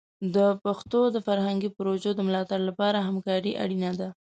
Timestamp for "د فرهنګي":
1.15-1.69